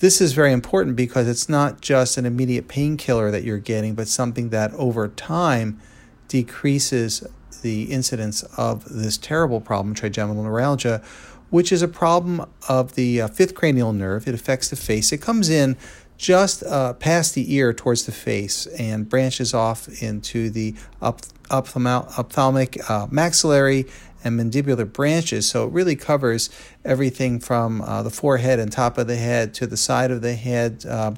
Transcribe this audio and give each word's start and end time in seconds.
this 0.00 0.20
is 0.20 0.32
very 0.32 0.52
important 0.52 0.96
because 0.96 1.28
it's 1.28 1.48
not 1.48 1.82
just 1.82 2.16
an 2.16 2.26
immediate 2.26 2.68
painkiller 2.68 3.30
that 3.30 3.44
you're 3.44 3.58
getting, 3.58 3.94
but 3.94 4.08
something 4.08 4.48
that 4.48 4.72
over 4.74 5.06
time 5.08 5.78
decreases 6.26 7.26
the 7.62 7.84
incidence 7.84 8.42
of 8.56 8.84
this 8.86 9.18
terrible 9.18 9.60
problem, 9.60 9.94
trigeminal 9.94 10.42
neuralgia, 10.42 11.02
which 11.50 11.70
is 11.70 11.82
a 11.82 11.88
problem 11.88 12.46
of 12.66 12.94
the 12.94 13.20
uh, 13.20 13.28
fifth 13.28 13.54
cranial 13.54 13.92
nerve. 13.92 14.26
It 14.26 14.34
affects 14.34 14.70
the 14.70 14.76
face. 14.76 15.12
It 15.12 15.20
comes 15.20 15.50
in 15.50 15.76
just 16.20 16.62
uh, 16.64 16.92
past 16.92 17.34
the 17.34 17.54
ear 17.54 17.72
towards 17.72 18.04
the 18.04 18.12
face 18.12 18.66
and 18.66 19.08
branches 19.08 19.54
off 19.54 19.88
into 20.02 20.50
the 20.50 20.74
up, 21.00 21.22
ophthalmic, 21.50 22.90
uh, 22.90 23.06
maxillary, 23.10 23.86
and 24.22 24.38
mandibular 24.38 24.90
branches. 24.90 25.48
So 25.48 25.66
it 25.66 25.72
really 25.72 25.96
covers 25.96 26.50
everything 26.84 27.40
from 27.40 27.80
uh, 27.80 28.02
the 28.02 28.10
forehead 28.10 28.58
and 28.58 28.70
top 28.70 28.98
of 28.98 29.06
the 29.06 29.16
head 29.16 29.54
to 29.54 29.66
the 29.66 29.78
side 29.78 30.10
of 30.10 30.20
the 30.20 30.34
head, 30.34 30.84
uh, 30.86 31.14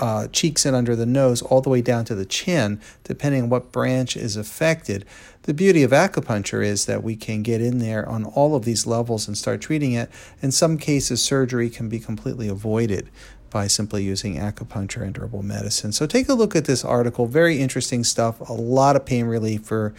uh, 0.00 0.28
cheeks 0.28 0.64
and 0.64 0.76
under 0.76 0.96
the 0.96 1.06
nose, 1.06 1.42
all 1.42 1.60
the 1.60 1.70
way 1.70 1.82
down 1.82 2.04
to 2.06 2.14
the 2.14 2.24
chin, 2.24 2.80
depending 3.04 3.42
on 3.42 3.48
what 3.48 3.72
branch 3.72 4.16
is 4.16 4.36
affected. 4.36 5.04
The 5.42 5.54
beauty 5.54 5.82
of 5.82 5.90
acupuncture 5.90 6.64
is 6.64 6.86
that 6.86 7.02
we 7.02 7.16
can 7.16 7.42
get 7.42 7.60
in 7.60 7.78
there 7.78 8.08
on 8.08 8.24
all 8.24 8.54
of 8.54 8.64
these 8.64 8.86
levels 8.86 9.26
and 9.26 9.36
start 9.36 9.60
treating 9.60 9.92
it. 9.92 10.10
In 10.40 10.52
some 10.52 10.78
cases, 10.78 11.20
surgery 11.22 11.68
can 11.68 11.88
be 11.88 11.98
completely 11.98 12.48
avoided 12.48 13.10
by 13.50 13.66
simply 13.66 14.02
using 14.02 14.36
acupuncture 14.36 15.02
and 15.02 15.16
herbal 15.16 15.42
medicine. 15.42 15.92
So 15.92 16.06
take 16.06 16.28
a 16.28 16.34
look 16.34 16.56
at 16.56 16.64
this 16.64 16.84
article. 16.84 17.26
Very 17.26 17.60
interesting 17.60 18.02
stuff. 18.02 18.40
A 18.48 18.52
lot 18.52 18.96
of 18.96 19.04
pain 19.04 19.26
relief 19.26 19.62
for 19.62 19.94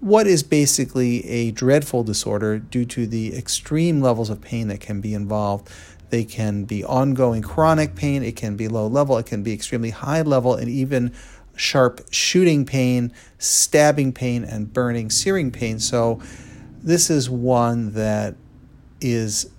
what 0.00 0.26
is 0.26 0.42
basically 0.42 1.26
a 1.28 1.50
dreadful 1.50 2.02
disorder 2.02 2.58
due 2.58 2.84
to 2.84 3.06
the 3.06 3.36
extreme 3.36 4.00
levels 4.00 4.30
of 4.30 4.40
pain 4.40 4.68
that 4.68 4.80
can 4.80 5.00
be 5.00 5.14
involved. 5.14 5.68
They 6.14 6.22
can 6.22 6.62
be 6.62 6.84
ongoing 6.84 7.42
chronic 7.42 7.96
pain, 7.96 8.22
it 8.22 8.36
can 8.36 8.54
be 8.54 8.68
low 8.68 8.86
level, 8.86 9.18
it 9.18 9.26
can 9.26 9.42
be 9.42 9.52
extremely 9.52 9.90
high 9.90 10.22
level, 10.22 10.54
and 10.54 10.68
even 10.68 11.12
sharp 11.56 12.02
shooting 12.12 12.64
pain, 12.64 13.12
stabbing 13.38 14.12
pain, 14.12 14.44
and 14.44 14.72
burning, 14.72 15.10
searing 15.10 15.50
pain. 15.50 15.80
So, 15.80 16.22
this 16.80 17.10
is 17.10 17.28
one 17.28 17.94
that 17.94 18.36
is 19.00 19.50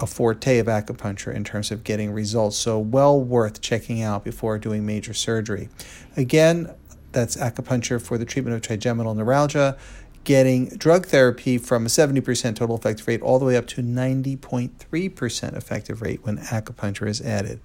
a 0.00 0.06
forte 0.06 0.58
of 0.58 0.66
acupuncture 0.66 1.34
in 1.34 1.44
terms 1.44 1.70
of 1.70 1.82
getting 1.82 2.12
results. 2.12 2.58
So, 2.58 2.78
well 2.78 3.18
worth 3.18 3.62
checking 3.62 4.02
out 4.02 4.22
before 4.22 4.58
doing 4.58 4.84
major 4.84 5.14
surgery. 5.14 5.70
Again, 6.14 6.74
that's 7.12 7.38
acupuncture 7.38 8.02
for 8.02 8.18
the 8.18 8.26
treatment 8.26 8.54
of 8.54 8.60
trigeminal 8.60 9.14
neuralgia, 9.14 9.78
getting 10.24 10.70
drug 10.70 11.06
therapy 11.06 11.58
from 11.58 11.86
a 11.86 11.88
70% 11.88 12.56
total 12.56 12.76
effective 12.76 13.08
rate 13.08 13.22
all 13.22 13.38
the 13.38 13.44
way 13.44 13.56
up 13.56 13.66
to 13.68 13.82
90.3% 13.82 15.56
effective 15.56 16.02
rate 16.02 16.20
when 16.22 16.38
acupuncture 16.38 17.08
is 17.08 17.20
added. 17.20 17.60